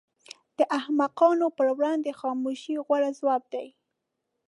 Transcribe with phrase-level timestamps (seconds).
[0.57, 3.67] د احمقانو پر وړاندې خاموشي غوره ځواب دی.